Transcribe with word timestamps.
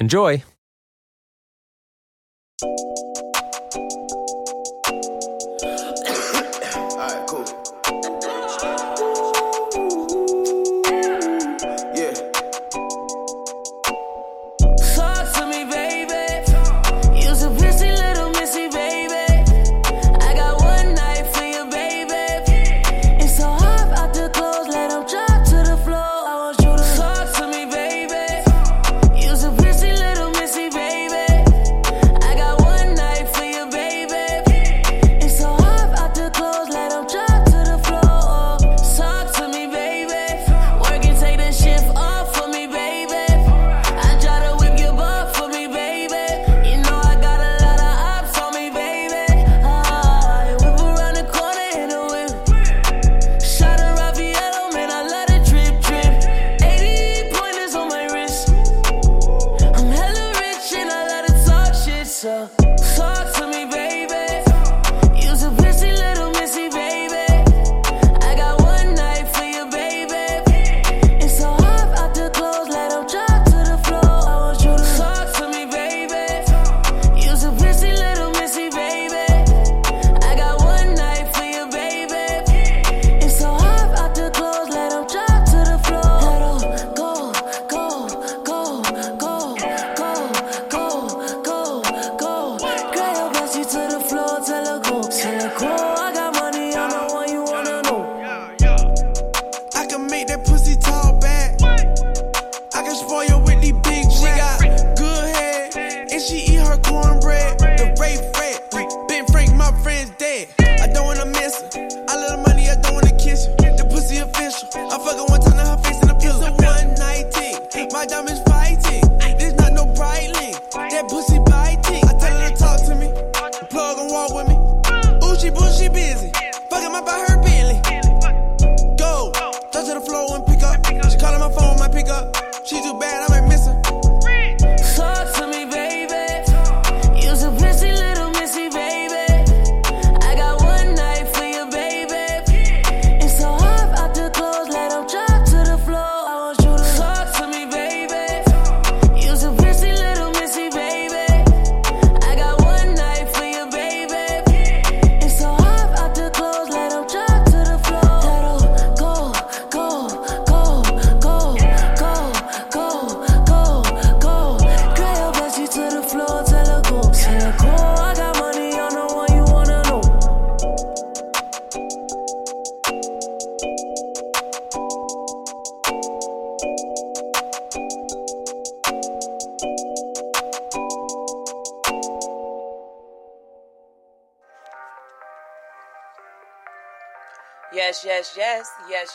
Enjoy! 0.00 0.44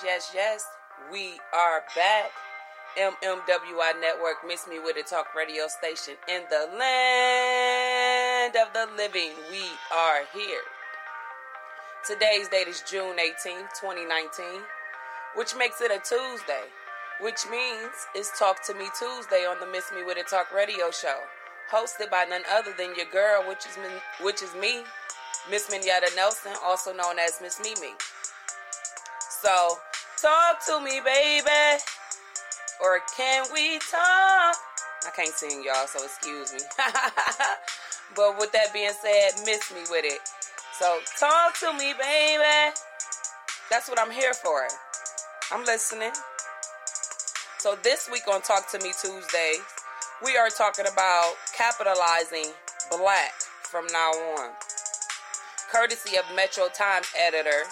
Yes, 0.03 0.31
yes. 0.33 0.65
We 1.11 1.39
are 1.53 1.83
back. 1.95 2.31
MMWI 2.97 3.99
Network, 3.99 4.45
Miss 4.47 4.67
Me 4.67 4.77
With 4.77 4.97
It 4.97 5.07
Talk 5.07 5.33
radio 5.35 5.67
station 5.67 6.13
in 6.27 6.43
the 6.49 6.69
land 6.77 8.55
of 8.55 8.71
the 8.73 8.85
living. 8.95 9.31
We 9.49 9.63
are 9.91 10.21
here. 10.31 10.61
Today's 12.05 12.49
date 12.49 12.67
is 12.67 12.83
June 12.87 13.17
18th, 13.17 13.73
2019, 13.79 14.61
which 15.35 15.55
makes 15.57 15.81
it 15.81 15.89
a 15.89 15.97
Tuesday, 15.97 16.69
which 17.19 17.47
means 17.49 17.93
it's 18.13 18.37
Talk 18.37 18.61
to 18.67 18.75
Me 18.75 18.89
Tuesday 18.99 19.47
on 19.49 19.59
the 19.59 19.65
Miss 19.65 19.91
Me 19.95 20.03
With 20.03 20.17
It 20.17 20.27
Talk 20.27 20.53
radio 20.53 20.91
show, 20.91 21.17
hosted 21.71 22.11
by 22.11 22.25
none 22.29 22.43
other 22.51 22.73
than 22.77 22.93
your 22.95 23.07
girl, 23.11 23.43
which 23.47 23.65
is 23.65 23.75
me, 23.77 23.89
which 24.21 24.43
is 24.43 24.53
me, 24.53 24.83
Miss 25.49 25.69
Minyetta 25.69 26.15
Nelson, 26.15 26.51
also 26.63 26.93
known 26.93 27.17
as 27.17 27.39
Miss 27.41 27.59
Mimi. 27.59 27.95
So, 29.43 29.77
talk 30.23 30.65
to 30.65 30.79
me, 30.79 31.01
baby. 31.03 31.83
Or 32.81 33.01
can 33.15 33.45
we 33.53 33.77
talk? 33.79 34.55
I 35.05 35.11
can't 35.13 35.33
sing, 35.33 35.63
y'all, 35.65 35.85
so 35.85 36.03
excuse 36.03 36.53
me. 36.53 36.59
but 38.15 38.39
with 38.39 38.53
that 38.53 38.73
being 38.73 38.93
said, 39.01 39.31
miss 39.45 39.71
me 39.73 39.81
with 39.89 40.05
it. 40.05 40.21
So, 40.79 40.99
talk 41.19 41.59
to 41.59 41.73
me, 41.73 41.93
baby. 41.99 42.73
That's 43.69 43.89
what 43.89 43.99
I'm 43.99 44.11
here 44.11 44.33
for. 44.33 44.65
I'm 45.51 45.65
listening. 45.65 46.11
So, 47.57 47.77
this 47.83 48.09
week 48.09 48.23
on 48.31 48.41
Talk 48.41 48.71
to 48.71 48.79
Me 48.79 48.91
Tuesday, 48.99 49.55
we 50.23 50.37
are 50.37 50.49
talking 50.49 50.85
about 50.91 51.33
capitalizing 51.55 52.53
black 52.89 53.33
from 53.63 53.87
now 53.87 54.11
on. 54.39 54.51
Courtesy 55.69 56.17
of 56.17 56.23
Metro 56.33 56.69
Times 56.73 57.07
editor. 57.19 57.63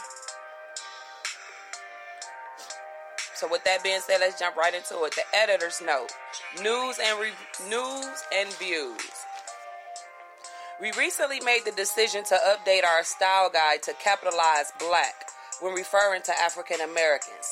So 3.42 3.48
with 3.50 3.64
that 3.64 3.84
being 3.84 4.00
said, 4.02 4.20
let's 4.20 4.40
jump 4.40 4.56
right 4.56 4.72
into 4.72 5.04
it. 5.04 5.16
The 5.16 5.24
editor's 5.36 5.82
note: 5.84 6.12
news 6.62 7.00
and 7.04 7.20
re- 7.20 7.68
news 7.68 8.24
and 8.32 8.54
views. 8.54 9.02
We 10.80 10.92
recently 10.96 11.40
made 11.40 11.62
the 11.66 11.72
decision 11.72 12.24
to 12.26 12.36
update 12.36 12.86
our 12.86 13.04
style 13.04 13.50
guide 13.52 13.82
to 13.84 13.94
capitalize 13.94 14.72
black 14.78 15.26
when 15.60 15.74
referring 15.74 16.22
to 16.22 16.40
African 16.40 16.82
Americans. 16.82 17.50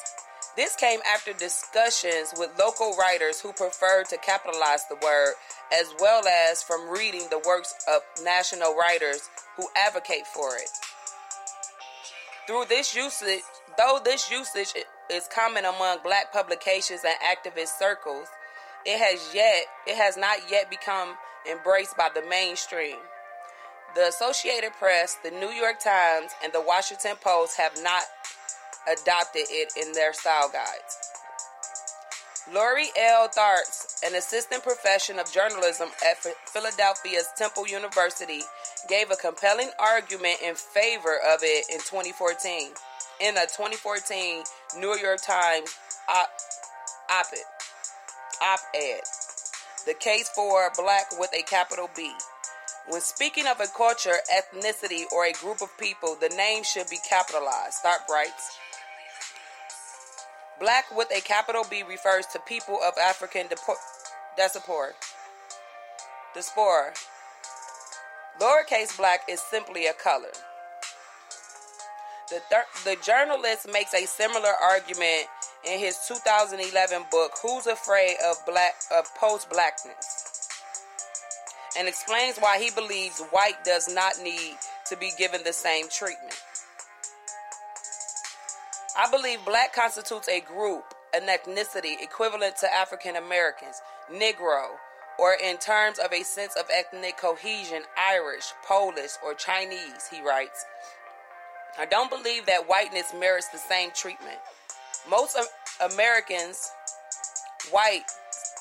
This 0.56 0.76
came 0.76 1.00
after 1.12 1.34
discussions 1.34 2.36
with 2.38 2.52
local 2.60 2.96
writers 2.96 3.42
who 3.42 3.52
preferred 3.54 4.06
to 4.10 4.18
capitalize 4.18 4.86
the 4.90 4.98
word, 5.02 5.34
as 5.74 5.92
well 6.00 6.22
as 6.28 6.62
from 6.62 6.88
reading 6.88 7.26
the 7.32 7.42
works 7.48 7.74
of 7.88 8.02
national 8.24 8.76
writers 8.76 9.28
who 9.58 9.68
advocate 9.76 10.28
for 10.28 10.56
it. 10.56 10.70
Through 12.46 12.66
this 12.70 12.96
usage, 12.96 13.42
though 13.76 14.00
this 14.04 14.30
usage 14.30 14.74
is 15.10 15.28
common 15.34 15.66
among 15.66 16.00
black 16.04 16.32
publications 16.32 17.02
and 17.06 17.16
activist 17.22 17.78
circles, 17.80 18.28
it 18.86 18.98
has 18.98 19.34
yet 19.34 19.66
it 19.88 19.96
has 19.96 20.18
not 20.18 20.40
yet 20.50 20.70
become 20.70 21.16
embraced 21.50 21.98
by 21.98 22.10
the 22.14 22.22
mainstream. 22.30 22.98
The 23.96 24.08
Associated 24.08 24.72
Press, 24.74 25.18
the 25.24 25.32
New 25.32 25.50
York 25.50 25.80
Times, 25.80 26.32
and 26.44 26.54
the 26.54 26.62
Washington 26.62 27.16
Post 27.22 27.58
have 27.58 27.74
not 27.82 28.04
adopted 28.88 29.46
it 29.50 29.74
in 29.76 29.94
their 29.94 30.14
style 30.14 30.50
guides. 30.52 31.10
Lori 32.54 32.88
L. 32.98 33.28
Tharps, 33.28 34.02
an 34.06 34.16
assistant 34.16 34.64
professor 34.64 35.20
of 35.20 35.32
journalism 35.32 35.90
at 36.10 36.18
Philadelphia's 36.18 37.28
Temple 37.38 37.68
University, 37.68 38.42
gave 38.88 39.12
a 39.12 39.16
compelling 39.16 39.70
argument 39.80 40.40
in 40.44 40.56
favor 40.56 41.20
of 41.32 41.42
it 41.44 41.66
in 41.70 41.80
2014 41.80 42.72
in 43.22 43.36
a 43.38 43.42
2014 43.42 44.44
New 44.78 44.96
York 44.96 45.22
Times 45.22 45.76
op- 46.08 46.30
op-ed. 47.10 47.46
Op-ed. 48.42 49.02
The 49.86 49.94
case 49.96 50.30
for 50.30 50.70
black 50.78 51.08
with 51.20 51.32
a 51.34 51.42
capital 51.44 51.90
B. 51.96 52.12
When 52.88 53.02
speaking 53.02 53.48
of 53.48 53.60
a 53.60 53.68
culture, 53.68 54.18
ethnicity, 54.32 55.04
or 55.12 55.26
a 55.26 55.34
group 55.34 55.62
of 55.62 55.70
people, 55.78 56.16
the 56.20 56.30
name 56.30 56.64
should 56.64 56.90
be 56.90 56.98
capitalized. 57.08 57.78
Tharps 57.84 58.10
writes. 58.10 58.58
Black 60.60 60.86
with 60.96 61.10
a 61.16 61.22
capital 61.22 61.66
B 61.70 61.84
refers 61.88 62.26
to 62.28 62.40
people 62.40 62.80
of 62.84 62.94
African 62.98 63.48
diaspora. 64.38 64.94
Diaspora. 66.34 66.94
Lowercase 68.40 68.96
black 68.98 69.22
is 69.30 69.40
simply 69.40 69.88
a 69.88 69.94
color. 69.94 70.32
The, 72.30 72.40
thir- 72.52 72.66
the 72.86 72.96
journalist 73.04 73.68
makes 73.72 73.94
a 73.94 74.06
similar 74.06 74.52
argument 74.62 75.28
in 75.66 75.80
his 75.80 75.98
2011 76.08 77.06
book 77.10 77.32
Who's 77.42 77.66
Afraid 77.66 78.18
of 78.30 78.38
Black 78.46 78.76
of 78.96 79.06
Post-Blackness 79.16 80.30
and 81.78 81.88
explains 81.88 82.38
why 82.38 82.60
he 82.60 82.70
believes 82.72 83.22
white 83.32 83.64
does 83.64 83.92
not 83.94 84.14
need 84.22 84.58
to 84.88 84.98
be 84.98 85.12
given 85.18 85.42
the 85.44 85.54
same 85.54 85.88
treatment. 85.90 86.36
I 88.98 89.10
believe 89.10 89.46
black 89.46 89.74
constitutes 89.74 90.28
a 90.28 90.42
group, 90.42 90.84
an 91.14 91.28
ethnicity 91.28 92.02
equivalent 92.02 92.58
to 92.58 92.74
African 92.74 93.16
Americans, 93.16 93.82
Negro, 94.12 94.66
or 95.18 95.36
in 95.44 95.58
terms 95.58 96.00
of 96.00 96.12
a 96.12 96.24
sense 96.24 96.56
of 96.56 96.66
ethnic 96.74 97.18
cohesion, 97.18 97.84
Irish, 97.98 98.52
Polish, 98.68 99.12
or 99.24 99.34
Chinese, 99.34 100.08
he 100.12 100.22
writes. 100.22 100.66
I 101.78 101.86
don't 101.86 102.10
believe 102.10 102.46
that 102.48 102.68
whiteness 102.68 103.14
merits 103.18 103.48
the 103.50 103.58
same 103.58 103.92
treatment. 103.92 104.38
Most 105.10 105.38
Americans, 105.94 106.72
white, 107.72 108.04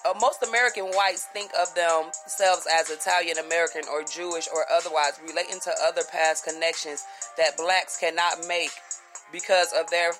uh, 0.07 0.15
most 0.21 0.43
American 0.43 0.85
whites 0.87 1.25
think 1.33 1.51
of 1.59 1.75
themselves 1.75 2.67
as 2.73 2.91
Italian 2.91 3.39
American 3.39 3.83
or 3.91 4.05
Jewish 4.05 4.49
or 4.55 4.65
otherwise, 4.71 5.19
relating 5.27 5.59
to 5.61 5.73
other 5.87 6.03
past 6.11 6.45
connections 6.45 7.05
that 7.37 7.57
blacks 7.57 7.99
cannot 7.99 8.47
make 8.47 8.71
because 9.33 9.73
of 9.73 9.89
their 9.91 10.13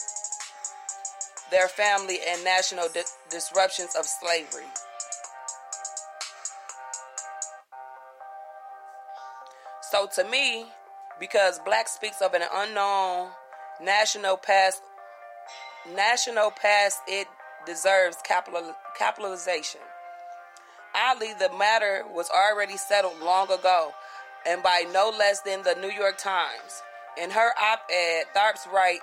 their 1.51 1.69
family 1.69 2.19
and 2.29 2.45
national 2.45 2.89
di- 2.93 3.03
disruptions 3.31 3.95
of 3.97 4.05
slavery. 4.05 4.67
So 9.91 10.07
to 10.17 10.29
me, 10.29 10.67
because 11.21 11.59
black 11.65 11.89
speaks 11.89 12.21
of 12.21 12.35
an 12.35 12.43
unknown 12.55 13.31
national 13.81 14.37
past 14.37 14.83
national 15.95 16.51
past 16.51 17.01
it 17.07 17.27
deserves 17.67 18.17
capital, 18.25 18.75
capitalization. 18.99 19.81
Oddly, 20.95 21.35
the 21.39 21.51
matter 21.57 22.05
was 22.13 22.31
already 22.31 22.77
settled 22.77 23.21
long 23.21 23.51
ago, 23.51 23.93
and 24.47 24.63
by 24.63 24.85
no 24.93 25.13
less 25.17 25.41
than 25.41 25.63
the 25.63 25.75
New 25.75 25.91
York 25.91 26.19
Times. 26.19 26.83
In 27.23 27.31
her 27.31 27.51
op-ed, 27.59 28.25
Tharps 28.35 28.71
write, 28.73 29.01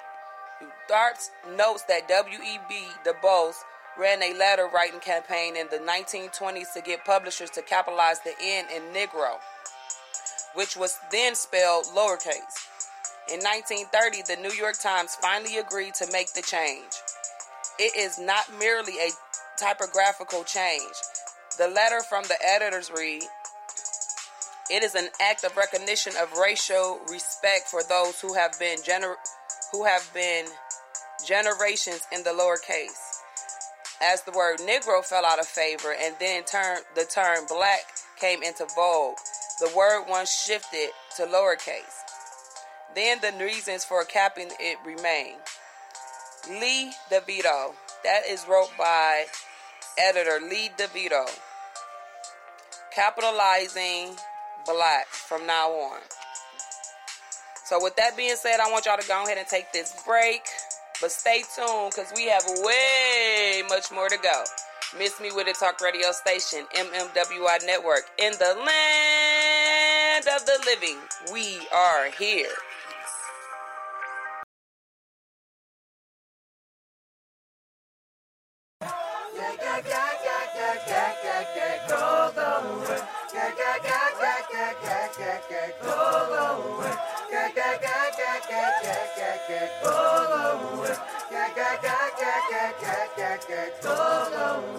Tharps 0.90 1.30
notes 1.56 1.84
that 1.84 2.08
W.E.B. 2.08 2.76
Du 3.04 3.14
Bois 3.22 3.54
ran 4.00 4.22
a 4.24 4.34
letter 4.34 4.68
writing 4.74 5.00
campaign 5.00 5.56
in 5.56 5.68
the 5.70 5.78
1920s 5.78 6.74
to 6.74 6.82
get 6.82 7.06
publishers 7.06 7.50
to 7.52 7.62
capitalize 7.62 8.20
the 8.22 8.34
N 8.42 8.66
in 8.76 8.82
Negro 8.94 9.38
which 10.56 10.76
was 10.76 10.98
then 11.12 11.36
spelled 11.36 11.86
lowercase. 11.96 12.68
In 13.32 13.40
1930, 13.40 14.24
the 14.28 14.42
New 14.42 14.54
York 14.56 14.80
Times 14.80 15.16
finally 15.16 15.58
agreed 15.58 15.94
to 15.96 16.12
make 16.12 16.34
the 16.34 16.42
change. 16.42 16.92
It 17.80 17.96
is 17.96 18.20
not 18.20 18.46
merely 18.60 18.94
a 18.94 19.10
typographical 19.58 20.44
change. 20.44 20.94
The 21.58 21.68
letter 21.68 22.02
from 22.02 22.24
the 22.24 22.38
editors 22.46 22.92
read, 22.96 23.24
it 24.70 24.84
is 24.84 24.96
an 24.96 25.10
act 25.22 25.44
of 25.44 25.56
recognition 25.56 26.14
of 26.22 26.38
racial 26.38 27.00
respect 27.10 27.68
for 27.68 27.84
those 27.84 28.20
who 28.20 28.34
have 28.34 28.58
been 28.60 28.80
gener- 28.80 29.16
who 29.72 29.86
have 29.86 30.10
been 30.14 30.46
generations 31.26 32.02
in 32.12 32.24
the 32.24 32.32
lowercase. 32.32 33.22
As 34.02 34.24
the 34.24 34.32
word 34.32 34.60
Negro 34.60 35.04
fell 35.04 35.26
out 35.26 35.40
of 35.40 35.48
favor 35.48 35.94
and 35.94 36.16
then 36.20 36.44
turn, 36.44 36.80
the 36.96 37.06
term 37.06 37.46
black 37.48 37.86
came 38.20 38.44
into 38.44 38.66
vogue, 38.76 39.18
the 39.60 39.72
word 39.76 40.06
once 40.10 40.32
shifted 40.32 40.90
to 41.16 41.24
lowercase. 41.24 42.04
Then 42.94 43.20
the 43.22 43.32
reasons 43.44 43.86
for 43.86 44.04
capping 44.04 44.50
it 44.60 44.78
remain. 44.86 45.36
Lee 46.50 46.92
DeVito. 47.12 47.74
That 48.04 48.22
is 48.30 48.46
wrote 48.50 48.72
by 48.78 49.26
editor 49.98 50.40
Lee 50.46 50.72
DeVito. 50.78 51.26
Capitalizing 52.94 54.16
black 54.66 55.08
from 55.08 55.46
now 55.46 55.70
on. 55.70 56.00
So, 57.66 57.82
with 57.82 57.96
that 57.96 58.16
being 58.16 58.36
said, 58.36 58.60
I 58.60 58.72
want 58.72 58.86
y'all 58.86 58.98
to 58.98 59.08
go 59.08 59.24
ahead 59.24 59.38
and 59.38 59.48
take 59.48 59.74
this 59.74 59.96
break. 60.06 60.44
But 61.02 61.12
stay 61.12 61.44
tuned 61.56 61.94
because 61.96 62.14
we 62.16 62.28
have 62.28 62.44
way 62.64 63.64
much 63.68 63.92
more 63.92 64.08
to 64.08 64.18
go. 64.18 64.44
Miss 64.98 65.20
Me 65.20 65.32
With 65.34 65.48
It 65.48 65.58
Talk 65.60 65.82
radio 65.82 66.12
station, 66.12 66.66
MMWI 66.74 67.66
Network, 67.66 68.04
in 68.18 68.32
the 68.34 68.56
land 68.66 69.25
of 70.24 70.46
the 70.46 70.58
living. 70.66 70.98
We 71.34 71.60
are 71.74 72.10
here. 72.18 72.48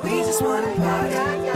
We 0.03 0.11
just 0.23 0.43
wanna 0.43 0.75
party 0.77 1.56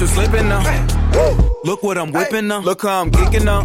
You 0.00 0.06
slipping 0.06 0.48
now. 0.48 0.62
Look 1.64 1.82
what 1.82 1.98
I'm 1.98 2.12
whipping 2.12 2.46
now. 2.46 2.60
Look 2.60 2.82
how 2.82 3.02
I'm 3.02 3.10
geeking 3.10 3.44
now. 3.44 3.62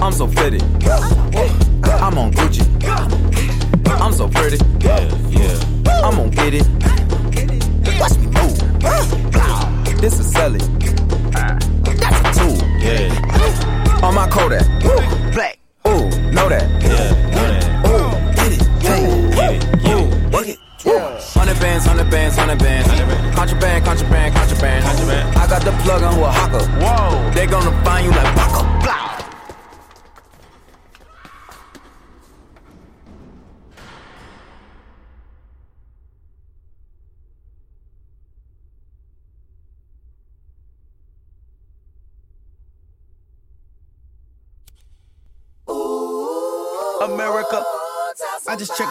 I'm 0.00 0.12
so 0.12 0.28
fitted. 0.28 0.62
I'm 0.62 2.16
on 2.16 2.32
Gucci. 2.32 2.64
I'm 4.00 4.12
so 4.12 4.28
pretty. 4.28 4.58
Yeah, 4.78 5.00
yeah. 5.28 6.04
I'm 6.04 6.14
gonna 6.14 6.30
get 6.30 6.54
it. 6.54 6.68
Watch 7.98 8.16
me 8.18 8.26
move. 8.26 10.00
This 10.00 10.20
is 10.20 10.30
Sally. 10.30 10.60
That's 11.98 12.38
a 12.38 12.40
tool. 12.40 12.56
Yeah. 12.78 14.04
On 14.04 14.14
my 14.14 14.28
Kodak. 14.28 15.19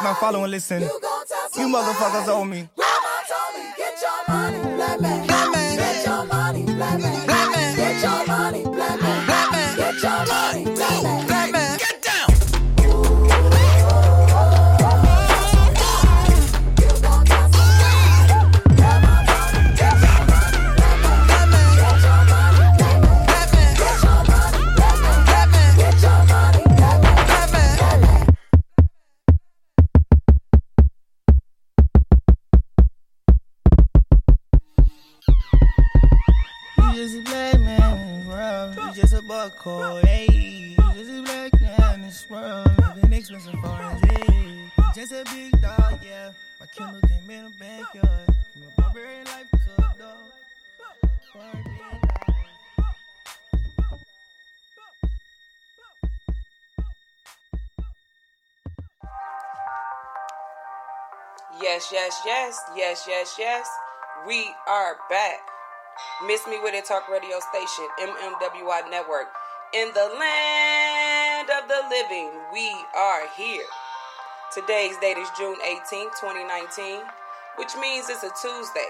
I 0.09 0.11
just 0.11 0.19
checked 0.19 0.19
my 0.21 0.27
follow 0.27 0.43
and 0.43 0.51
listen. 0.51 0.81
You 0.81 1.67
motherfuckers 1.67 2.27
owe 2.27 2.43
me. 2.43 2.67
Get 3.77 3.93
You 39.29 39.35
just 39.35 39.45
a 39.45 39.49
buck 39.49 39.59
code. 39.59 40.05
Hey, 40.05 40.27
you 40.31 40.75
just 40.95 41.11
a 41.11 41.21
black 41.21 41.53
in 41.93 42.01
this 42.01 42.27
world. 42.27 42.67
Expensive. 43.11 43.53
Just 44.95 45.11
a 45.11 45.23
big 45.25 45.61
dog, 45.61 45.99
yeah. 46.03 46.31
My 46.59 46.65
Kindle 46.75 47.01
came 47.01 47.29
in 47.29 47.51
backyard. 47.59 48.27
A 48.27 48.81
barbarian 48.81 49.25
life 49.25 49.51
to 49.51 49.57
a 49.77 49.93
dog. 49.99 50.17
Yes, 61.61 61.89
yes, 61.91 62.21
yes, 62.25 62.59
yes, 62.75 63.05
yes, 63.07 63.35
yes. 63.37 63.67
We 64.25 64.49
are 64.67 64.97
back. 65.07 65.58
Miss 66.25 66.45
Me 66.47 66.59
With 66.61 66.73
It 66.73 66.85
Talk 66.85 67.07
Radio 67.09 67.39
Station, 67.39 67.87
MMWI 67.99 68.89
Network. 68.89 69.27
In 69.73 69.89
the 69.93 70.09
land 70.19 71.49
of 71.49 71.67
the 71.67 71.81
living, 71.89 72.31
we 72.51 72.69
are 72.95 73.27
here. 73.37 73.65
Today's 74.53 74.97
date 74.97 75.17
is 75.17 75.29
June 75.37 75.57
18, 75.63 76.09
2019, 76.19 77.01
which 77.57 77.75
means 77.79 78.09
it's 78.09 78.23
a 78.23 78.31
Tuesday, 78.41 78.89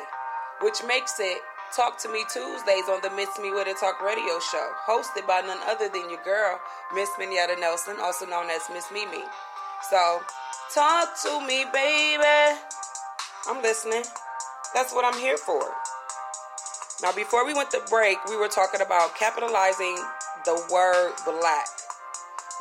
which 0.62 0.82
makes 0.88 1.20
it 1.20 1.40
Talk 1.76 2.00
to 2.00 2.10
Me 2.10 2.24
Tuesdays 2.34 2.90
on 2.90 3.00
the 3.04 3.12
Miss 3.12 3.30
Me 3.40 3.52
With 3.52 3.68
It 3.68 3.78
Talk 3.78 4.02
Radio 4.02 4.40
Show, 4.40 4.72
hosted 4.88 5.28
by 5.28 5.42
none 5.42 5.60
other 5.68 5.88
than 5.88 6.10
your 6.10 6.24
girl, 6.24 6.60
Miss 6.96 7.10
Minyetta 7.20 7.60
Nelson, 7.60 7.98
also 8.02 8.26
known 8.26 8.50
as 8.50 8.62
Miss 8.74 8.86
Mimi. 8.92 9.24
So, 9.90 10.22
talk 10.74 11.10
to 11.22 11.46
me, 11.46 11.66
baby. 11.72 12.60
I'm 13.48 13.62
listening. 13.62 14.04
That's 14.74 14.94
what 14.94 15.06
I'm 15.06 15.20
here 15.20 15.38
for. 15.38 15.62
Now, 17.02 17.14
before 17.14 17.46
we 17.46 17.54
went 17.54 17.72
to 17.72 17.82
break, 17.90 18.18
we 18.26 18.36
were 18.36 18.50
talking 18.50 18.82
about 18.82 19.16
capitalizing 19.16 19.96
the 20.44 20.62
word 20.70 21.14
black. 21.24 21.68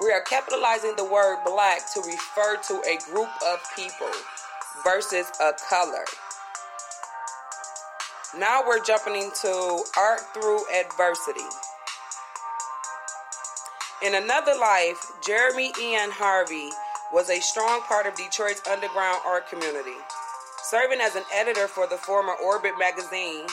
We 0.01 0.13
are 0.13 0.21
capitalizing 0.21 0.95
the 0.97 1.05
word 1.05 1.39
black 1.45 1.81
to 1.95 2.01
refer 2.01 2.57
to 2.69 2.75
a 2.87 2.99
group 3.11 3.29
of 3.45 3.59
people 3.75 4.11
versus 4.85 5.27
a 5.41 5.53
color. 5.69 6.05
Now 8.39 8.63
we're 8.65 8.85
jumping 8.85 9.17
into 9.17 9.83
art 9.97 10.21
through 10.35 10.61
adversity. 10.73 11.49
In 14.05 14.15
another 14.15 14.55
life, 14.55 14.99
Jeremy 15.27 15.73
Ian 15.83 16.11
Harvey 16.13 16.71
was 17.13 17.29
a 17.29 17.41
strong 17.41 17.81
part 17.83 18.07
of 18.07 18.15
Detroit's 18.15 18.63
underground 18.69 19.21
art 19.27 19.49
community, 19.49 19.99
serving 20.63 21.01
as 21.01 21.17
an 21.17 21.25
editor 21.35 21.67
for 21.67 21.89
the 21.89 21.97
former 21.97 22.35
Orbit 22.35 22.75
magazine, 22.79 23.47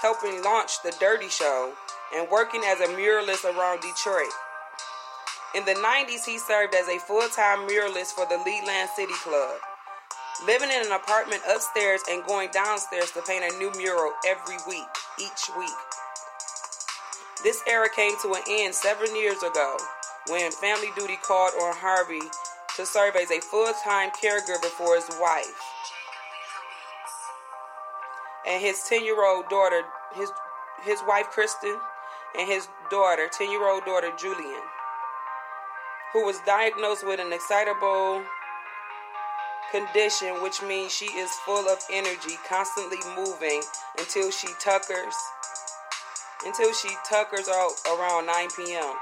helping 0.00 0.42
launch 0.42 0.82
The 0.82 0.94
Dirty 1.00 1.28
Show, 1.28 1.72
and 2.14 2.28
working 2.30 2.62
as 2.64 2.80
a 2.80 2.86
muralist 2.86 3.44
around 3.44 3.80
Detroit. 3.80 4.32
In 5.54 5.64
the 5.64 5.74
90s, 5.74 6.24
he 6.24 6.38
served 6.38 6.74
as 6.74 6.88
a 6.88 6.98
full 6.98 7.28
time 7.28 7.66
muralist 7.68 8.12
for 8.12 8.26
the 8.26 8.38
Leland 8.44 8.90
City 8.94 9.14
Club, 9.22 9.58
living 10.46 10.70
in 10.70 10.86
an 10.86 10.92
apartment 10.92 11.42
upstairs 11.48 12.02
and 12.10 12.24
going 12.24 12.50
downstairs 12.52 13.10
to 13.12 13.22
paint 13.22 13.44
a 13.44 13.58
new 13.58 13.72
mural 13.76 14.12
every 14.26 14.56
week, 14.68 14.88
each 15.18 15.50
week. 15.58 15.70
This 17.42 17.62
era 17.68 17.88
came 17.94 18.12
to 18.22 18.34
an 18.34 18.42
end 18.48 18.74
seven 18.74 19.14
years 19.16 19.42
ago 19.42 19.76
when 20.28 20.50
Family 20.52 20.88
Duty 20.96 21.16
called 21.22 21.54
on 21.54 21.74
Harvey 21.76 22.22
to 22.76 22.86
serve 22.86 23.16
as 23.16 23.30
a 23.30 23.40
full 23.40 23.72
time 23.84 24.10
caregiver 24.10 24.70
for 24.76 24.96
his 24.96 25.08
wife 25.20 25.75
and 28.46 28.62
his 28.62 28.82
10 28.88 29.04
year 29.04 29.24
old 29.24 29.48
daughter, 29.48 29.82
his, 30.14 30.30
his 30.84 31.00
wife 31.06 31.26
Kristen, 31.30 31.78
and 32.38 32.48
his 32.48 32.68
daughter, 32.90 33.28
10 33.30 33.50
year 33.50 33.68
old 33.68 33.84
daughter 33.84 34.10
Julian, 34.18 34.62
who 36.12 36.24
was 36.24 36.38
diagnosed 36.46 37.06
with 37.06 37.20
an 37.20 37.32
excitable 37.32 38.22
condition, 39.70 40.42
which 40.42 40.62
means 40.62 40.92
she 40.92 41.06
is 41.06 41.30
full 41.44 41.68
of 41.68 41.78
energy, 41.90 42.38
constantly 42.48 42.98
moving 43.16 43.62
until 43.98 44.30
she 44.30 44.48
tuckers 44.60 45.14
until 46.44 46.72
she 46.72 46.90
tuckers 47.08 47.48
out 47.48 47.72
around 47.88 48.26
9 48.26 48.48
p.m. 48.56 48.94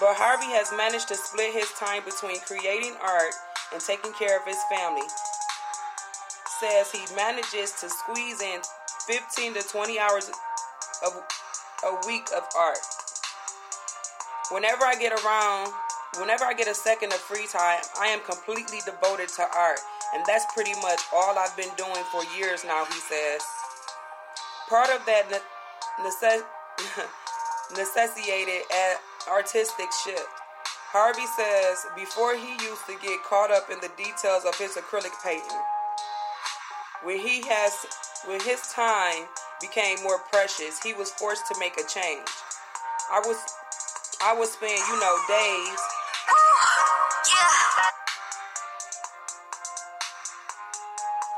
But 0.00 0.16
Harvey 0.18 0.50
has 0.52 0.72
managed 0.76 1.08
to 1.08 1.16
split 1.16 1.54
his 1.54 1.70
time 1.78 2.02
between 2.04 2.40
creating 2.40 2.94
art 3.00 3.32
and 3.72 3.80
taking 3.80 4.12
care 4.12 4.36
of 4.36 4.44
his 4.44 4.58
family. 4.68 5.06
Says 6.60 6.90
he 6.90 7.14
manages 7.14 7.72
to 7.80 7.88
squeeze 7.90 8.40
in 8.40 8.60
15 9.06 9.54
to 9.54 9.62
20 9.62 9.98
hours 9.98 10.30
of 11.04 11.12
a 11.84 12.06
week 12.06 12.28
of 12.34 12.44
art. 12.56 12.78
Whenever 14.50 14.84
I 14.84 14.94
get 14.94 15.12
around, 15.12 15.72
whenever 16.18 16.44
I 16.44 16.54
get 16.54 16.68
a 16.68 16.74
second 16.74 17.12
of 17.12 17.18
free 17.18 17.46
time, 17.46 17.80
I 18.00 18.08
am 18.08 18.20
completely 18.20 18.78
devoted 18.86 19.28
to 19.36 19.42
art. 19.54 19.80
And 20.14 20.24
that's 20.26 20.46
pretty 20.54 20.72
much 20.80 21.00
all 21.12 21.36
I've 21.36 21.56
been 21.56 21.74
doing 21.76 22.04
for 22.10 22.22
years 22.38 22.64
now, 22.64 22.84
he 22.86 23.00
says. 23.04 23.42
Part 24.68 24.88
of 24.90 25.04
that 25.06 25.28
necess- 26.00 26.46
necessitated 27.76 28.62
an 28.72 28.96
artistic 29.28 29.88
shift. 30.04 30.24
Harvey 30.94 31.26
says 31.36 31.84
before 31.94 32.34
he 32.34 32.52
used 32.64 32.86
to 32.86 32.96
get 33.02 33.22
caught 33.24 33.50
up 33.50 33.68
in 33.68 33.78
the 33.80 33.90
details 33.98 34.46
of 34.46 34.56
his 34.56 34.78
acrylic 34.78 35.12
painting. 35.22 35.60
When 37.02 37.18
he 37.18 37.42
has 37.48 37.72
when 38.24 38.40
his 38.40 38.60
time 38.72 39.28
became 39.60 40.02
more 40.02 40.18
precious, 40.30 40.82
he 40.82 40.94
was 40.94 41.10
forced 41.12 41.46
to 41.48 41.58
make 41.60 41.74
a 41.78 41.86
change. 41.86 42.28
I 43.12 43.20
was 43.24 43.36
I 44.22 44.34
would 44.36 44.48
spend, 44.48 44.78
you 44.88 44.98
know, 45.00 45.16
days 45.28 45.78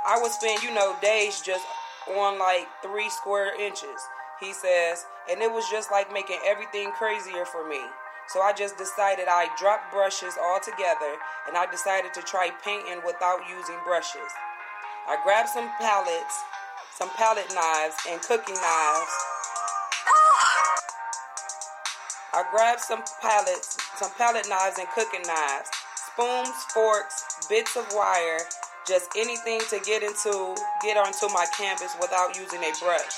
I 0.08 0.18
would 0.22 0.32
spend, 0.32 0.62
you 0.62 0.72
know, 0.72 0.96
days 1.02 1.42
just 1.42 1.66
on 2.16 2.38
like 2.38 2.66
three 2.82 3.10
square 3.10 3.52
inches, 3.60 4.00
he 4.40 4.54
says, 4.54 5.04
and 5.30 5.42
it 5.42 5.52
was 5.52 5.68
just 5.70 5.90
like 5.90 6.10
making 6.12 6.38
everything 6.46 6.92
crazier 6.92 7.44
for 7.44 7.68
me. 7.68 7.80
So 8.28 8.40
I 8.40 8.52
just 8.52 8.78
decided 8.78 9.28
I 9.28 9.48
dropped 9.58 9.92
brushes 9.92 10.34
altogether 10.40 11.16
and 11.46 11.56
I 11.56 11.66
decided 11.70 12.14
to 12.14 12.22
try 12.22 12.50
painting 12.64 13.02
without 13.04 13.40
using 13.50 13.76
brushes. 13.84 14.32
I 15.08 15.16
grabbed 15.24 15.48
some 15.48 15.70
palettes, 15.80 16.44
some 16.92 17.08
palette 17.16 17.48
knives, 17.54 17.96
and 18.10 18.20
cooking 18.20 18.54
knives. 18.54 19.14
I 22.34 22.44
grabbed 22.52 22.80
some 22.80 23.02
palettes, 23.22 23.78
some 23.96 24.10
palette 24.18 24.46
knives 24.50 24.76
and 24.76 24.86
cooking 24.88 25.22
knives, 25.24 25.70
spoons, 26.12 26.52
forks, 26.74 27.24
bits 27.48 27.74
of 27.74 27.88
wire, 27.94 28.40
just 28.86 29.08
anything 29.16 29.60
to 29.70 29.80
get 29.80 30.02
into 30.02 30.54
get 30.82 30.98
onto 30.98 31.32
my 31.32 31.46
canvas 31.56 31.96
without 31.98 32.36
using 32.36 32.60
a 32.60 32.72
brush. 32.78 33.16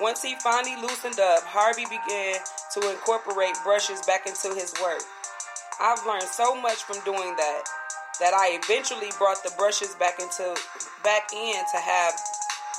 Once 0.00 0.22
he 0.22 0.36
finally 0.36 0.80
loosened 0.80 1.20
up, 1.20 1.44
Harvey 1.44 1.84
began 1.84 2.40
to 2.72 2.80
incorporate 2.88 3.52
brushes 3.62 4.00
back 4.06 4.26
into 4.26 4.56
his 4.56 4.72
work. 4.80 5.02
I've 5.78 6.00
learned 6.06 6.32
so 6.32 6.58
much 6.58 6.80
from 6.88 6.96
doing 7.04 7.36
that 7.36 7.62
that 8.20 8.34
I 8.34 8.58
eventually 8.62 9.10
brought 9.18 9.42
the 9.42 9.52
brushes 9.56 9.94
back 9.94 10.20
into 10.20 10.56
back 11.04 11.32
in 11.32 11.54
to 11.54 11.78
have 11.78 12.14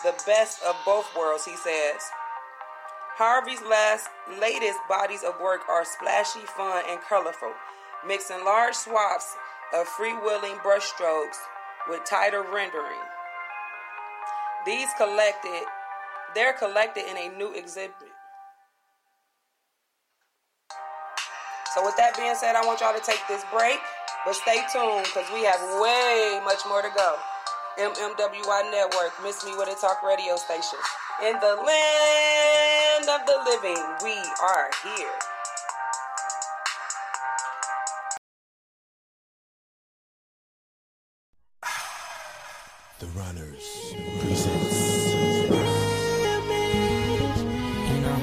the 0.04 0.14
best 0.26 0.62
of 0.64 0.76
both 0.86 1.08
worlds, 1.18 1.46
he 1.46 1.56
says. 1.58 2.02
Harvey's 3.18 3.62
last 3.64 4.08
latest 4.40 4.78
bodies 4.88 5.24
of 5.24 5.40
work 5.42 5.62
are 5.70 5.84
splashy, 5.84 6.46
fun, 6.56 6.84
and 6.88 7.02
colorful, 7.02 7.52
mixing 8.06 8.46
large 8.46 8.76
swaths 8.76 9.36
of 9.74 9.88
freewheeling 9.88 10.58
brushstrokes 10.62 11.38
with 11.90 12.06
tighter 12.06 12.44
rendering. 12.44 13.02
These 14.66 14.90
collected, 14.98 15.64
they're 16.36 16.54
collected 16.54 17.06
in 17.10 17.18
a 17.18 17.36
new 17.38 17.54
exhibit. 17.54 17.96
So, 21.74 21.86
with 21.86 21.98
that 21.98 22.16
being 22.18 22.36
said, 22.36 22.56
I 22.56 22.66
want 22.66 22.82
y'all 22.82 22.94
to 22.94 23.06
take 23.06 23.22
this 23.28 23.44
break, 23.52 23.80
but 24.28 24.36
stay 24.36 24.60
tuned 24.74 25.06
because 25.06 25.32
we 25.34 25.46
have 25.46 25.62
way 25.80 26.42
much 26.44 26.60
more 26.68 26.82
to 26.82 26.90
go. 26.94 27.16
MMWI 27.80 28.72
Network, 28.72 29.14
Miss 29.24 29.46
Me 29.46 29.56
With 29.56 29.70
a 29.70 29.76
Talk 29.80 30.04
radio 30.04 30.36
station. 30.36 30.80
In 31.24 31.40
the 31.40 31.56
land 31.56 33.08
of 33.08 33.26
the 33.26 33.38
living, 33.46 33.82
we 34.04 34.12
are 34.44 34.70
here. 34.84 35.18
The 43.00 43.08
Runners 43.18 43.96
presents. 44.20 45.14
You 47.88 48.00
know, 48.02 48.20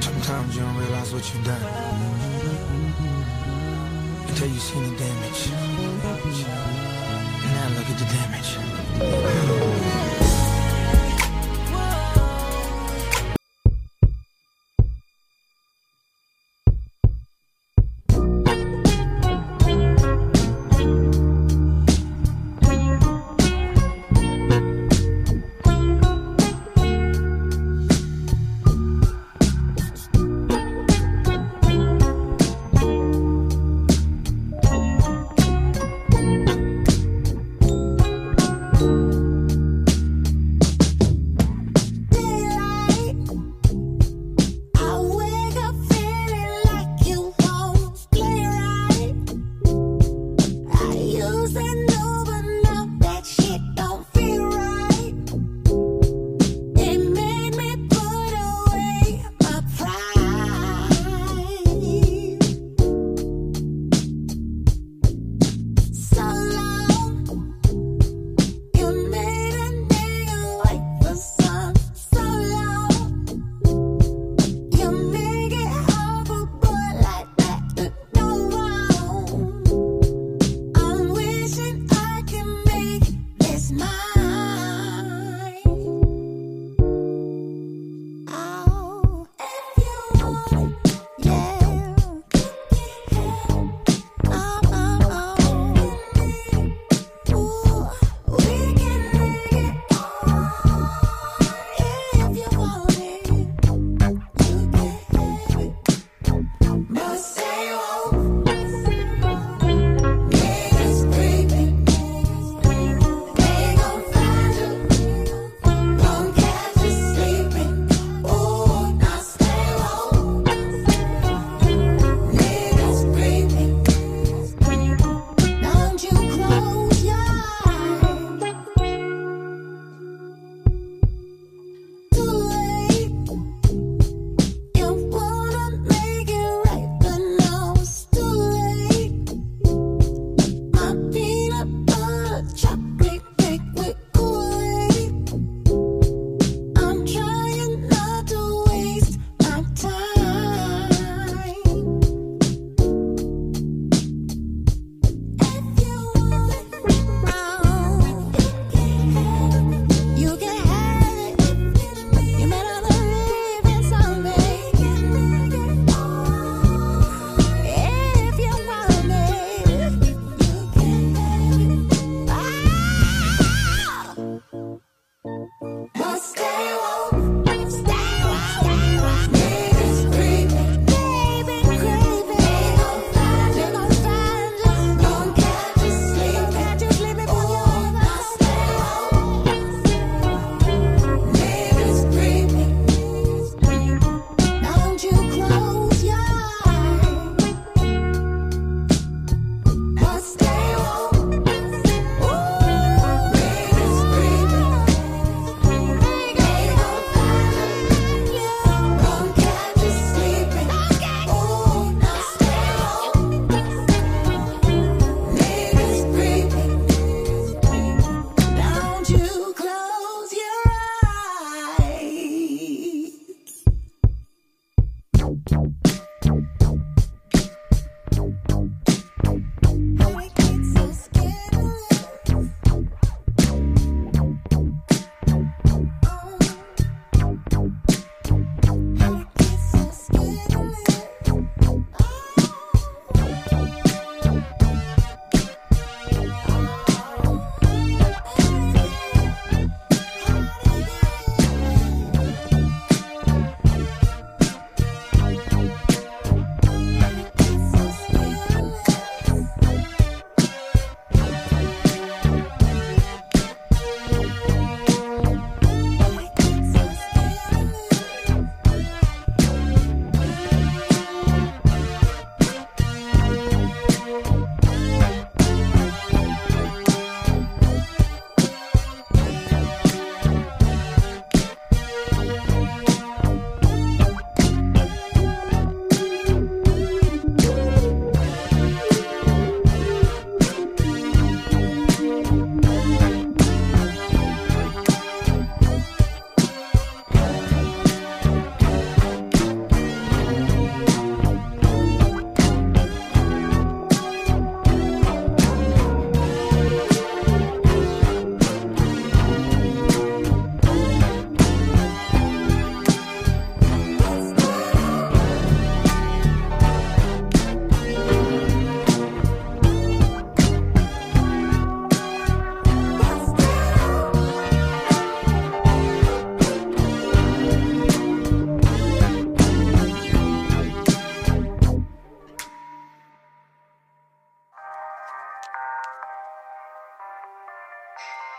sometimes 0.00 0.54
you 0.54 0.60
don't 0.60 0.76
realize 0.76 1.12
what 1.12 1.34
you've 1.34 1.44
done 1.44 2.29
until 4.42 4.54
you 4.54 4.60
see 4.60 4.80
the 4.80 4.96
damage. 4.96 5.50
Now 7.52 7.68
look 7.76 7.90
at 7.90 7.98
the 7.98 8.06
damage. 9.04 10.19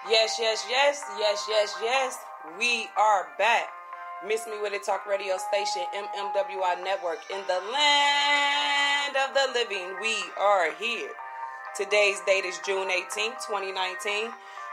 Yes, 0.10 0.38
yes, 0.40 0.66
yes, 0.68 1.04
yes, 1.20 1.46
yes, 1.48 1.76
yes. 1.80 2.18
We 2.58 2.90
are 2.98 3.28
back. 3.38 3.70
Miss 4.28 4.48
Me 4.48 4.54
With 4.60 4.74
It 4.74 4.84
Talk 4.84 5.06
radio 5.06 5.38
station, 5.38 5.84
MMWI 5.94 6.84
Network. 6.84 7.20
In 7.30 7.38
the 7.46 7.62
land 7.72 9.16
of 9.16 9.36
the 9.36 9.54
living, 9.54 9.94
we 10.02 10.16
are 10.40 10.74
here. 10.74 11.12
Today's 11.78 12.20
date 12.26 12.46
is 12.46 12.60
June 12.66 12.90
18th, 12.90 13.46
2019, 13.46 14.32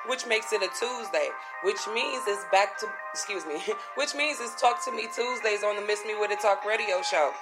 which 0.08 0.26
makes 0.26 0.54
it 0.54 0.62
a 0.62 0.68
Tuesday, 0.80 1.28
which 1.62 1.86
means 1.92 2.22
it's 2.26 2.44
back 2.50 2.78
to, 2.78 2.86
excuse 3.12 3.44
me, 3.44 3.60
which 3.96 4.14
means 4.14 4.38
it's 4.40 4.58
Talk 4.58 4.82
to 4.86 4.92
Me 4.92 5.08
Tuesdays 5.14 5.62
on 5.62 5.76
the 5.76 5.82
Miss 5.82 6.00
Me 6.06 6.14
With 6.18 6.30
It 6.30 6.40
Talk 6.40 6.64
radio 6.64 7.02
show. 7.02 7.32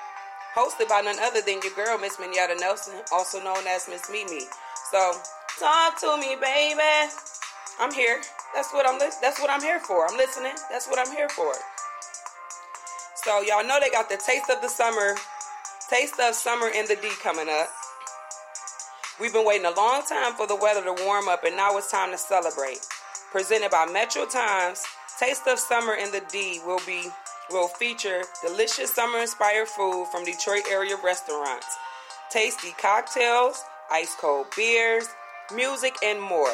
Hosted 0.57 0.89
by 0.89 1.03
none 1.03 1.21
other 1.21 1.41
than 1.41 1.61
your 1.63 1.73
girl, 1.75 1.99
Miss 1.99 2.17
Minyetta 2.17 2.59
Nelson, 2.59 2.95
also 3.13 3.41
known 3.45 3.65
as 3.69 3.89
Miss 3.89 4.11
Mimi. 4.11 4.41
So, 4.91 5.13
talk 5.61 6.01
to 6.01 6.17
me, 6.17 6.37
baby. 6.41 7.13
I'm 7.79 7.93
here. 7.93 8.21
That's 8.55 8.73
what 8.73 8.89
I'm. 8.89 8.99
Li- 8.99 9.17
that's 9.21 9.41
what 9.41 9.51
I'm 9.51 9.61
here 9.61 9.81
for. 9.81 10.07
I'm 10.07 10.17
listening. 10.17 10.55
That's 10.71 10.87
what 10.89 10.99
I'm 10.99 11.15
here 11.15 11.29
for. 11.29 11.53
So 13.25 13.43
y'all 13.43 13.67
know 13.67 13.79
they 13.81 13.91
got 13.91 14.09
the 14.09 14.17
taste 14.17 14.49
of 14.51 14.63
the 14.63 14.69
summer, 14.69 15.15
taste 15.91 16.19
of 16.21 16.35
summer 16.35 16.69
in 16.69 16.87
the 16.87 16.97
D 16.97 17.11
coming 17.23 17.49
up. 17.49 17.69
We've 19.21 19.33
been 19.33 19.47
waiting 19.47 19.67
a 19.67 19.75
long 19.75 20.03
time 20.09 20.35
for 20.35 20.47
the 20.47 20.57
weather 20.57 20.83
to 20.85 21.05
warm 21.05 21.29
up, 21.29 21.45
and 21.45 21.57
now 21.57 21.77
it's 21.77 21.91
time 21.91 22.13
to 22.13 22.19
celebrate. 22.19 22.81
Presented 23.33 23.71
by 23.71 23.87
Metro 23.87 24.27
Times, 24.27 24.85
Taste 25.19 25.47
of 25.49 25.59
Summer 25.59 25.95
in 25.95 26.13
the 26.13 26.23
D 26.31 26.61
will 26.67 26.81
be 26.87 27.09
will 27.51 27.69
feature 27.69 28.23
delicious 28.43 28.93
summer-inspired 28.93 29.69
food 29.69 30.07
from 30.13 30.25
Detroit 30.25 30.65
area 30.71 30.97
restaurants, 31.05 31.67
tasty 32.31 32.75
cocktails, 32.81 33.63
ice 33.91 34.15
cold 34.21 34.47
beers, 34.57 35.09
music, 35.55 35.95
and 36.03 36.21
more. 36.21 36.53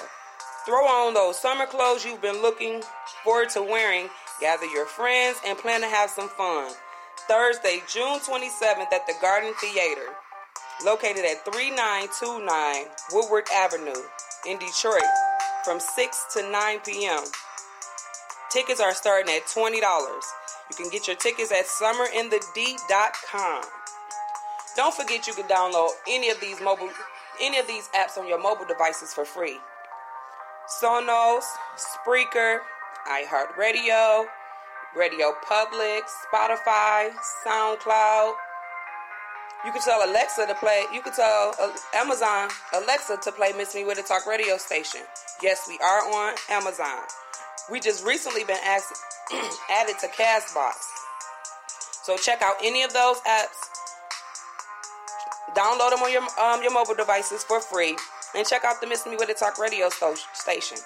Throw 0.64 0.86
on 0.86 1.14
those 1.14 1.40
summer 1.40 1.66
clothes 1.66 2.04
you've 2.04 2.22
been 2.22 2.40
looking 2.40 2.82
forward 3.24 3.50
to 3.50 3.62
wearing, 3.62 4.08
gather 4.40 4.66
your 4.66 4.86
friends, 4.86 5.36
and 5.44 5.58
plan 5.58 5.80
to 5.80 5.88
have 5.88 6.08
some 6.08 6.28
fun. 6.28 6.70
Thursday, 7.26 7.82
June 7.92 8.20
27th 8.20 8.92
at 8.92 9.04
the 9.08 9.14
Garden 9.20 9.52
Theater, 9.60 10.06
located 10.84 11.24
at 11.24 11.44
3929 11.44 12.86
Woodward 13.10 13.44
Avenue 13.52 14.02
in 14.46 14.56
Detroit 14.58 15.02
from 15.64 15.80
6 15.80 16.26
to 16.34 16.48
9 16.48 16.78
p.m. 16.86 17.24
Tickets 18.50 18.80
are 18.80 18.94
starting 18.94 19.34
at 19.34 19.46
$20. 19.46 19.72
You 19.74 20.76
can 20.76 20.90
get 20.90 21.08
your 21.08 21.16
tickets 21.16 21.50
at 21.50 21.66
summerinthed.com. 21.66 23.64
Don't 24.76 24.94
forget 24.94 25.26
you 25.26 25.34
can 25.34 25.48
download 25.48 25.90
any 26.08 26.30
of 26.30 26.40
these 26.40 26.60
mobile 26.60 26.90
any 27.40 27.58
of 27.58 27.66
these 27.66 27.88
apps 27.88 28.16
on 28.18 28.28
your 28.28 28.40
mobile 28.40 28.66
devices 28.66 29.12
for 29.12 29.24
free. 29.24 29.58
Sonos, 30.80 31.44
Spreaker, 31.76 32.60
iHeartRadio, 33.08 34.26
Radio 34.96 35.32
Public, 35.46 36.04
Spotify, 36.26 37.10
SoundCloud. 37.44 38.34
You 39.64 39.72
can 39.72 39.80
tell 39.82 40.08
Alexa 40.08 40.46
to 40.46 40.54
play. 40.54 40.84
You 40.92 41.02
can 41.02 41.12
tell 41.12 41.54
Amazon 41.94 42.48
Alexa 42.74 43.18
to 43.22 43.32
play 43.32 43.52
Miss 43.56 43.74
Me 43.74 43.84
with 43.84 43.98
a 43.98 44.02
Talk 44.02 44.26
radio 44.26 44.56
station. 44.56 45.02
Yes, 45.42 45.66
we 45.68 45.78
are 45.78 46.00
on 46.12 46.34
Amazon. 46.50 46.98
We 47.70 47.80
just 47.80 48.04
recently 48.04 48.44
been 48.44 48.58
asked, 48.64 48.92
added 49.70 49.96
to 50.00 50.08
Castbox. 50.08 50.74
So 52.02 52.16
check 52.16 52.42
out 52.42 52.56
any 52.62 52.82
of 52.82 52.92
those 52.92 53.18
apps. 53.20 53.70
Download 55.54 55.90
them 55.90 56.00
on 56.00 56.10
your 56.10 56.22
um, 56.40 56.62
your 56.62 56.72
mobile 56.72 56.94
devices 56.94 57.44
for 57.44 57.60
free, 57.60 57.96
and 58.36 58.46
check 58.46 58.64
out 58.64 58.80
the 58.80 58.86
Miss 58.86 59.04
Me 59.06 59.16
with 59.18 59.28
a 59.28 59.34
Talk 59.34 59.58
radio 59.58 59.88
sto- 59.88 60.14
station. 60.32 60.78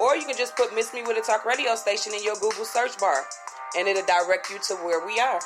Or 0.00 0.16
you 0.16 0.24
can 0.24 0.36
just 0.36 0.56
put 0.56 0.74
Miss 0.74 0.92
Me 0.92 1.02
with 1.02 1.16
a 1.16 1.20
Talk 1.20 1.44
radio 1.44 1.76
station 1.76 2.12
in 2.14 2.22
your 2.22 2.34
Google 2.36 2.64
search 2.64 2.98
bar, 2.98 3.24
and 3.76 3.86
it'll 3.86 4.06
direct 4.06 4.50
you 4.50 4.58
to 4.68 4.74
where 4.76 5.06
we 5.06 5.20
are. 5.20 5.40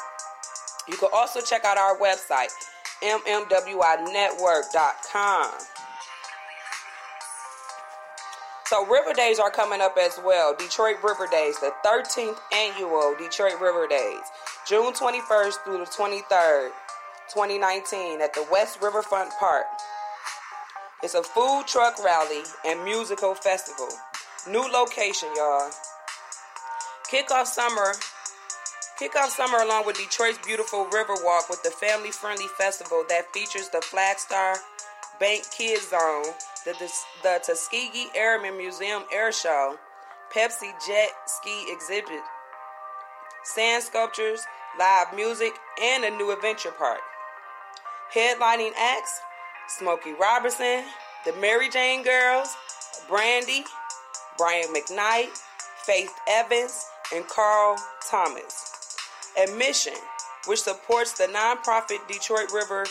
You 0.88 0.96
can 0.96 1.08
also 1.12 1.40
check 1.40 1.64
out 1.64 1.76
our 1.76 1.98
website, 1.98 2.52
mmwinetwork.com. 3.02 5.50
So 8.68 8.86
River 8.86 9.14
Days 9.14 9.38
are 9.38 9.50
coming 9.50 9.80
up 9.80 9.96
as 9.98 10.20
well. 10.22 10.54
Detroit 10.54 10.96
River 11.02 11.26
Days, 11.30 11.58
the 11.58 11.72
13th 11.86 12.36
annual 12.54 13.14
Detroit 13.18 13.58
River 13.60 13.86
Days, 13.88 14.20
June 14.66 14.92
21st 14.92 15.54
through 15.64 15.78
the 15.78 15.86
23rd, 15.86 16.70
2019 17.32 18.20
at 18.20 18.34
the 18.34 18.46
West 18.50 18.82
Riverfront 18.82 19.32
Park. 19.40 19.64
It's 21.00 21.14
a 21.14 21.22
food 21.22 21.62
truck 21.68 22.02
rally 22.04 22.42
and 22.66 22.82
musical 22.82 23.32
festival. 23.34 23.88
New 24.50 24.68
location, 24.72 25.28
y'all. 25.36 25.70
Kick 27.08 27.30
off 27.30 27.46
summer. 27.46 27.92
Kick 28.98 29.14
off 29.14 29.30
summer 29.30 29.58
along 29.58 29.86
with 29.86 29.96
Detroit's 29.96 30.38
beautiful 30.44 30.86
Riverwalk 30.86 31.48
with 31.48 31.62
the 31.62 31.70
family-friendly 31.70 32.48
festival 32.58 33.04
that 33.08 33.32
features 33.32 33.68
the 33.68 33.78
Flagstar 33.78 34.56
Bank 35.20 35.44
Kids 35.56 35.88
Zone, 35.90 36.34
the, 36.64 36.74
the 37.22 37.40
Tuskegee 37.46 38.08
Airmen 38.16 38.56
Museum 38.56 39.04
Air 39.12 39.30
Show, 39.30 39.76
Pepsi 40.34 40.72
Jet 40.84 41.10
Ski 41.26 41.66
Exhibit, 41.68 42.22
sand 43.44 43.84
sculptures, 43.84 44.40
live 44.80 45.14
music, 45.14 45.52
and 45.80 46.02
a 46.02 46.10
new 46.10 46.32
adventure 46.32 46.72
park. 46.72 46.98
Headlining 48.12 48.72
acts 48.76 49.20
Smokey 49.68 50.14
Robinson, 50.18 50.82
the 51.24 51.32
Mary 51.34 51.68
Jane 51.68 52.02
Girls, 52.02 52.56
Brandy, 53.08 53.64
Brian 54.38 54.68
McKnight, 54.74 55.28
Faith 55.84 56.12
Evans, 56.28 56.84
and 57.14 57.26
Carl 57.28 57.76
Thomas. 58.08 58.96
Admission, 59.42 59.94
which 60.46 60.60
supports 60.60 61.12
the 61.12 61.24
nonprofit 61.24 61.98
Detroit 62.08 62.50
River 62.52 62.86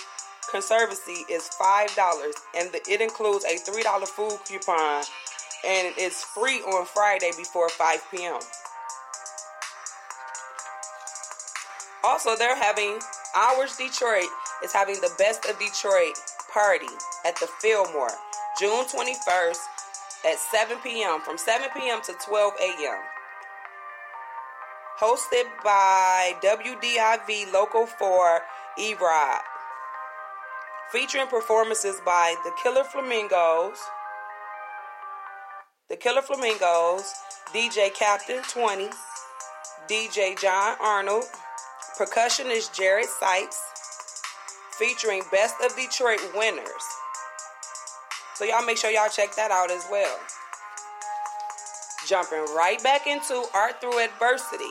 Conservancy, 0.52 1.26
is 1.30 1.50
$5 1.60 2.32
and 2.56 2.72
the, 2.72 2.82
it 2.90 3.02
includes 3.02 3.44
a 3.46 3.58
$3 3.58 4.08
food 4.08 4.38
coupon 4.46 5.04
and 5.66 5.94
it's 5.98 6.24
free 6.24 6.62
on 6.62 6.86
Friday 6.86 7.32
before 7.36 7.70
5 7.70 8.00
p.m. 8.12 8.40
Also, 12.04 12.36
they're 12.38 12.56
having 12.56 13.00
Hours 13.36 13.76
Detroit 13.76 14.30
is 14.64 14.72
having 14.72 14.96
the 15.02 15.12
Best 15.18 15.46
of 15.46 15.60
Detroit 15.60 16.18
party 16.52 16.88
at 17.26 17.36
the 17.40 17.48
Fillmore, 17.60 18.12
June 18.60 18.86
21st 18.86 19.58
at 20.26 20.38
7 20.38 20.78
p.m. 20.84 21.22
from 21.22 21.38
7 21.38 21.70
p.m. 21.76 22.02
to 22.04 22.14
12 22.26 22.54
a.m. 22.60 23.02
Hosted 25.00 25.46
by 25.64 26.34
WDIV 26.42 27.54
Local 27.54 27.86
4 27.86 28.42
E-Rod. 28.80 29.42
Featuring 30.92 31.28
performances 31.28 32.02
by 32.06 32.36
the 32.44 32.52
Killer 32.64 32.84
Flamingos, 32.84 33.78
the 35.90 35.96
Killer 35.96 36.22
Flamingos, 36.22 37.14
DJ 37.54 37.94
Captain 37.94 38.42
20, 38.44 38.90
DJ 39.88 40.40
John 40.40 40.76
Arnold, 40.82 41.26
percussionist 41.98 42.76
Jared 42.76 43.06
Sykes, 43.06 43.62
featuring 44.78 45.24
Best 45.32 45.56
of 45.64 45.76
Detroit 45.76 46.20
winners. 46.36 46.84
So 48.36 48.46
y'all 48.46 48.66
make 48.66 48.78
sure 48.78 48.92
y'all 48.92 49.10
check 49.10 49.36
that 49.36 49.52
out 49.52 49.72
as 49.72 49.86
well. 49.90 50.20
Jumping 52.08 52.46
right 52.56 52.82
back 52.84 53.08
into 53.08 53.46
art 53.54 53.82
through 53.82 54.00
adversity. 54.00 54.64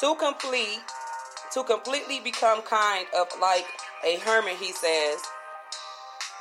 To 0.00 0.14
complete, 0.16 0.80
to 1.52 1.62
completely 1.64 2.20
become 2.20 2.62
kind 2.62 3.06
of 3.16 3.28
like 3.40 3.66
a 4.04 4.18
hermit, 4.18 4.56
he 4.56 4.72
says. 4.72 5.20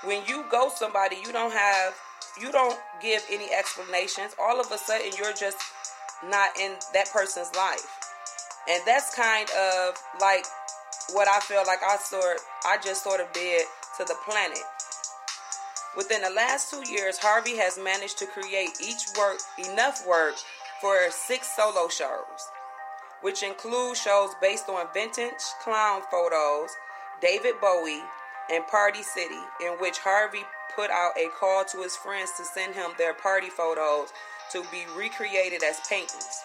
When 0.03 0.23
you 0.27 0.45
go 0.49 0.69
somebody, 0.75 1.17
you 1.25 1.31
don't 1.31 1.53
have, 1.53 1.95
you 2.39 2.51
don't 2.51 2.77
give 3.01 3.23
any 3.31 3.51
explanations. 3.53 4.35
All 4.39 4.59
of 4.59 4.71
a 4.71 4.77
sudden, 4.77 5.11
you're 5.17 5.33
just 5.33 5.57
not 6.29 6.59
in 6.59 6.73
that 6.93 7.09
person's 7.11 7.53
life, 7.55 7.87
and 8.69 8.81
that's 8.85 9.13
kind 9.15 9.49
of 9.51 9.95
like 10.19 10.45
what 11.13 11.27
I 11.27 11.39
feel 11.39 11.63
like 11.65 11.79
I 11.83 11.97
sort, 11.97 12.39
I 12.65 12.77
just 12.83 13.03
sort 13.03 13.21
of 13.21 13.31
did 13.33 13.65
to 13.97 14.03
the 14.03 14.15
planet. 14.25 14.59
Within 15.95 16.21
the 16.21 16.29
last 16.29 16.69
two 16.69 16.83
years, 16.91 17.17
Harvey 17.17 17.57
has 17.57 17.79
managed 17.81 18.19
to 18.19 18.27
create 18.27 18.69
each 18.83 19.01
work 19.17 19.37
enough 19.57 20.05
work 20.05 20.35
for 20.79 20.95
six 21.09 21.55
solo 21.55 21.87
shows, 21.87 22.51
which 23.21 23.41
include 23.41 23.97
shows 23.97 24.31
based 24.41 24.69
on 24.69 24.85
vintage 24.93 25.41
clown 25.63 26.01
photos, 26.11 26.69
David 27.21 27.55
Bowie, 27.59 28.03
and 28.51 28.67
Party 28.67 29.01
City, 29.01 29.41
in 29.65 29.73
which 29.79 29.97
Harvey 29.97 30.43
put 30.75 30.91
out 30.91 31.17
a 31.17 31.29
call 31.39 31.65
to 31.65 31.81
his 31.81 31.95
friends 31.95 32.29
to 32.37 32.45
send 32.45 32.75
him 32.75 32.91
their 32.97 33.13
party 33.13 33.49
photos 33.49 34.09
to 34.51 34.63
be 34.71 34.85
recreated 34.95 35.63
as 35.63 35.79
paintings. 35.89 36.43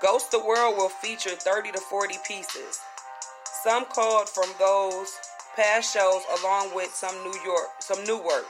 Ghost 0.00 0.32
the 0.32 0.44
World 0.44 0.76
will 0.76 0.88
feature 0.88 1.30
30 1.30 1.70
to 1.72 1.78
40 1.78 2.16
pieces, 2.26 2.80
some 3.62 3.84
called 3.86 4.28
from 4.28 4.48
those 4.58 5.08
past 5.54 5.92
shows 5.92 6.22
along 6.40 6.74
with 6.74 6.90
some 6.90 7.14
New 7.22 7.38
York, 7.44 7.68
some 7.78 8.02
new 8.04 8.18
work. 8.18 8.46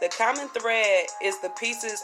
The 0.00 0.08
common 0.08 0.48
thread 0.48 1.06
is 1.22 1.40
the 1.40 1.50
pieces. 1.50 2.02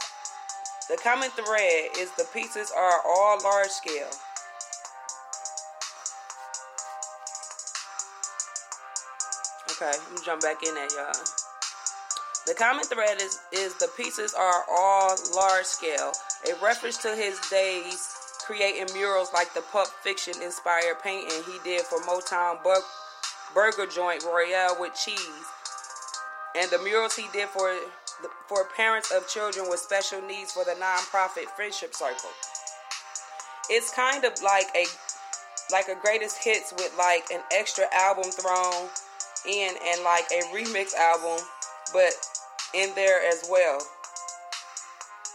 The 0.89 0.97
common 1.03 1.31
thread 1.31 1.91
is 1.99 2.11
the 2.17 2.27
pieces 2.33 2.73
are 2.77 3.01
all 3.07 3.39
large 3.45 3.69
scale. 3.69 4.11
Okay, 9.71 9.93
let 9.99 10.13
me 10.13 10.19
jump 10.25 10.43
back 10.43 10.63
in 10.67 10.75
there, 10.75 10.89
y'all. 10.97 11.13
The 12.47 12.55
common 12.55 12.85
thread 12.85 13.21
is, 13.21 13.39
is 13.53 13.77
the 13.79 13.89
pieces 13.97 14.35
are 14.35 14.65
all 14.71 15.17
large 15.35 15.65
scale, 15.65 16.13
a 16.49 16.65
reference 16.65 16.97
to 16.99 17.15
his 17.15 17.39
days 17.51 18.26
creating 18.47 18.87
murals 18.95 19.31
like 19.35 19.53
the 19.55 19.61
Pulp 19.73 19.89
Fiction 19.89 20.35
inspired 20.41 21.03
painting 21.03 21.43
he 21.45 21.59
did 21.65 21.83
for 21.83 21.99
Motown 22.03 22.63
Bur- 22.63 22.87
Burger 23.53 23.87
Joint 23.87 24.23
Royale 24.23 24.77
with 24.79 24.95
cheese, 24.95 25.47
and 26.57 26.71
the 26.71 26.79
murals 26.79 27.17
he 27.17 27.27
did 27.33 27.49
for 27.49 27.75
for 28.49 28.65
parents 28.77 29.11
of 29.11 29.29
children 29.29 29.67
with 29.69 29.81
special 29.81 30.23
needs 30.23 30.53
for 30.53 30.65
the 30.65 30.77
nonprofit 30.81 31.47
Friendship 31.57 31.93
Circle. 31.93 32.31
It's 33.69 33.93
kind 33.93 34.25
of 34.25 34.33
like 34.43 34.67
a 34.77 34.87
like 35.73 35.89
a 35.89 36.01
greatest 36.01 36.43
hits 36.43 36.73
with 36.79 36.95
like 36.97 37.25
an 37.33 37.41
extra 37.53 37.85
album 37.93 38.31
thrown 38.31 38.89
in 39.49 39.75
and 39.85 40.05
like 40.05 40.25
a 40.31 40.43
remix 40.55 40.95
album, 40.95 41.45
but 41.93 42.13
in 42.75 42.95
there 42.95 43.27
as 43.27 43.49
well. 43.51 43.81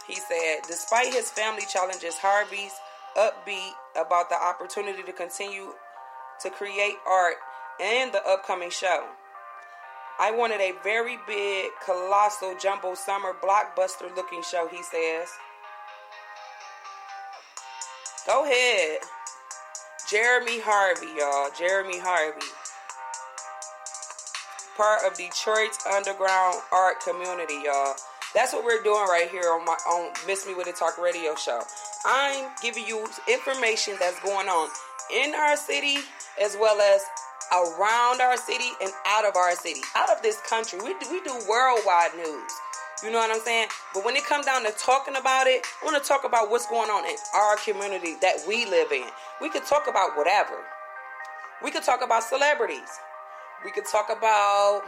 He 0.08 0.16
said, 0.16 0.60
despite 0.66 1.12
his 1.12 1.30
family 1.30 1.62
challenges, 1.70 2.16
Harvey's 2.18 2.72
upbeat 3.16 3.72
about 3.96 4.28
the 4.28 4.36
opportunity 4.36 5.02
to 5.02 5.12
continue 5.12 5.72
to 6.40 6.50
create 6.50 6.96
art 7.06 7.36
and 7.80 8.12
the 8.12 8.24
upcoming 8.26 8.70
show. 8.70 9.06
I 10.18 10.30
wanted 10.30 10.60
a 10.60 10.72
very 10.84 11.18
big, 11.26 11.70
colossal, 11.84 12.54
jumbo 12.60 12.94
summer 12.94 13.32
blockbuster 13.42 14.14
looking 14.14 14.42
show, 14.42 14.68
he 14.70 14.82
says. 14.82 15.28
Go 18.26 18.44
ahead. 18.44 18.98
Jeremy 20.10 20.60
Harvey, 20.60 21.06
y'all. 21.18 21.50
Jeremy 21.58 21.98
Harvey. 21.98 22.46
Part 24.76 25.00
of 25.04 25.16
Detroit's 25.16 25.84
underground 25.86 26.56
art 26.72 27.00
community, 27.00 27.60
y'all. 27.64 27.94
That's 28.34 28.52
what 28.52 28.64
we're 28.64 28.82
doing 28.82 29.04
right 29.08 29.28
here 29.30 29.50
on 29.50 29.64
my 29.64 29.76
on 29.90 30.12
Miss 30.26 30.46
Me 30.46 30.54
with 30.54 30.66
It 30.66 30.76
Talk 30.76 30.98
radio 30.98 31.34
show. 31.34 31.62
I'm 32.04 32.50
giving 32.60 32.86
you 32.86 33.06
information 33.28 33.94
that's 34.00 34.18
going 34.20 34.48
on 34.48 34.68
in 35.14 35.34
our 35.34 35.56
city 35.56 35.98
as 36.42 36.56
well 36.58 36.80
as 36.80 37.02
around 37.52 38.20
our 38.20 38.36
city 38.36 38.70
and 38.82 38.90
out 39.06 39.24
of 39.24 39.36
our 39.36 39.54
city, 39.54 39.80
out 39.94 40.10
of 40.10 40.22
this 40.22 40.40
country. 40.48 40.78
We 40.82 40.94
do, 40.98 41.06
we 41.10 41.20
do 41.22 41.38
worldwide 41.48 42.14
news. 42.16 42.50
You 43.04 43.10
know 43.10 43.18
what 43.18 43.30
I'm 43.30 43.40
saying? 43.40 43.68
But 43.94 44.04
when 44.04 44.16
it 44.16 44.24
comes 44.24 44.46
down 44.46 44.64
to 44.64 44.72
talking 44.72 45.16
about 45.16 45.46
it, 45.46 45.66
I 45.82 45.84
want 45.84 46.00
to 46.02 46.08
talk 46.08 46.24
about 46.24 46.50
what's 46.50 46.66
going 46.66 46.88
on 46.90 47.04
in 47.04 47.16
our 47.34 47.56
community 47.56 48.14
that 48.20 48.36
we 48.46 48.64
live 48.66 48.92
in. 48.92 49.04
We 49.40 49.48
could 49.50 49.64
talk 49.66 49.86
about 49.88 50.16
whatever. 50.16 50.58
We 51.62 51.70
could 51.70 51.82
talk 51.82 52.02
about 52.02 52.22
celebrities. 52.22 52.98
We 53.64 53.70
could 53.70 53.86
talk 53.86 54.08
about 54.10 54.82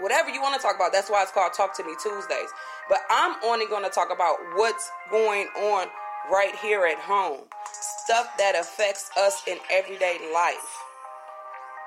whatever 0.00 0.30
you 0.30 0.40
want 0.40 0.54
to 0.56 0.62
talk 0.62 0.76
about. 0.76 0.92
That's 0.92 1.10
why 1.10 1.22
it's 1.22 1.32
called 1.32 1.52
Talk 1.52 1.76
to 1.76 1.84
Me 1.84 1.94
Tuesdays. 2.02 2.50
But 2.88 2.98
I'm 3.08 3.36
only 3.44 3.66
going 3.66 3.84
to 3.84 3.90
talk 3.90 4.12
about 4.12 4.36
what's 4.54 4.90
going 5.10 5.46
on 5.56 5.88
right 6.30 6.54
here 6.56 6.86
at 6.86 6.98
home. 6.98 7.40
Stuff 7.72 8.26
that 8.38 8.54
affects 8.58 9.10
us 9.16 9.42
in 9.46 9.58
everyday 9.70 10.18
life. 10.32 10.78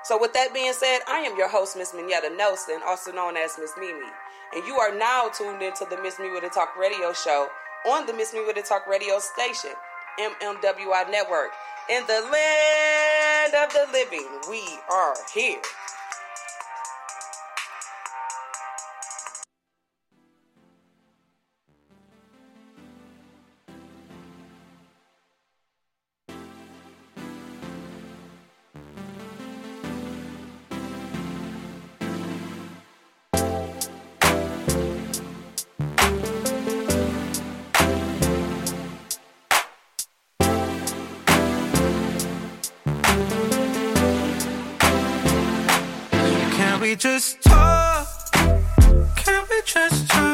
So, 0.04 0.18
with 0.20 0.34
that 0.34 0.52
being 0.52 0.72
said, 0.74 1.00
I 1.08 1.20
am 1.20 1.36
your 1.38 1.48
host, 1.48 1.76
Miss 1.76 1.92
Minyetta 1.92 2.36
Nelson, 2.36 2.80
also 2.86 3.10
known 3.10 3.36
as 3.36 3.56
Miss 3.58 3.72
Mimi. 3.78 4.06
And 4.54 4.64
you 4.66 4.76
are 4.76 4.94
now 4.94 5.30
tuned 5.30 5.62
into 5.62 5.86
the 5.88 6.00
Miss 6.02 6.18
Me 6.18 6.30
with 6.30 6.44
a 6.44 6.50
Talk 6.50 6.76
radio 6.76 7.12
show 7.12 7.48
on 7.88 8.06
the 8.06 8.12
Miss 8.12 8.34
Me 8.34 8.44
with 8.46 8.56
a 8.58 8.62
Talk 8.62 8.86
radio 8.86 9.18
station, 9.18 9.72
MMWI 10.20 11.10
Network. 11.10 11.50
In 11.88 12.02
the 12.06 12.20
land 12.30 13.54
of 13.54 13.72
the 13.72 13.86
living, 13.92 14.28
we 14.48 14.62
are 14.90 15.14
here. 15.34 15.60
Just 46.96 47.42
talk? 47.42 48.06
Can 48.32 49.44
we 49.50 49.62
just? 49.64 50.08
Talk 50.08 50.33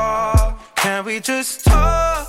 Far. 0.00 0.56
Can 0.82 1.04
we 1.04 1.16
just 1.20 1.64
talk? 1.64 2.26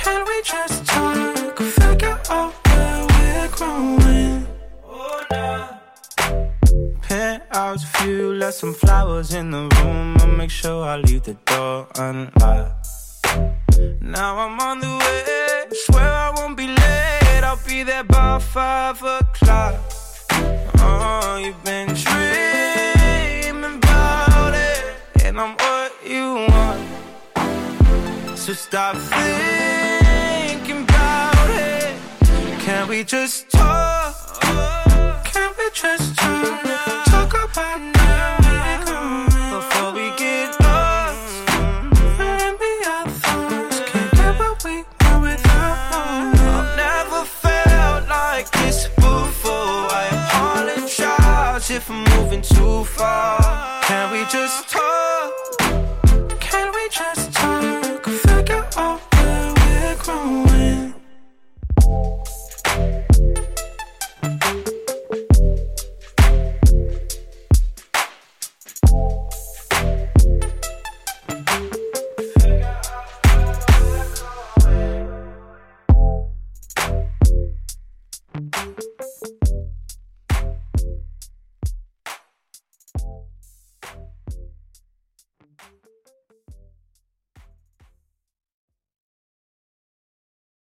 Can 0.00 0.20
we 0.30 0.36
just 0.52 0.78
talk? 0.86 1.58
Figure 1.80 2.18
out 2.36 2.52
where 2.66 3.00
we're 3.12 3.48
growing. 3.56 4.46
Oh, 4.84 5.20
nah. 5.30 5.66
Penthouse 7.06 7.84
view, 7.94 8.34
left 8.42 8.56
some 8.62 8.74
flowers 8.82 9.30
in 9.40 9.46
the 9.56 9.64
room. 9.76 10.16
I'll 10.20 10.36
make 10.42 10.52
sure 10.60 10.80
I 10.92 10.96
leave 11.06 11.24
the 11.30 11.36
door 11.50 11.76
unlocked. 12.06 12.86
Now 14.16 14.32
I'm 14.44 14.56
on 14.68 14.76
the 14.84 14.92
way. 15.02 15.78
Swear 15.84 16.10
I 16.26 16.28
won't 16.36 16.56
be 16.62 16.68
late. 16.82 17.42
I'll 17.48 17.62
be 17.66 17.78
there 17.90 18.06
by 18.14 18.38
five 18.38 18.98
o'clock. 19.18 19.74
Oh, 20.80 21.40
you've 21.42 21.62
been 21.64 21.88
dreaming 22.02 22.77
want. 26.46 28.38
So 28.38 28.52
stop 28.52 28.96
thinking 28.96 30.82
about 30.82 31.50
it. 31.50 31.94
Can 32.60 32.88
we 32.88 33.04
just 33.04 33.50
talk? 33.50 34.14
Can 35.24 35.50
we 35.58 35.70
just 35.72 36.16
talk? 36.16 37.04
Talk 37.06 37.34
about 37.52 37.97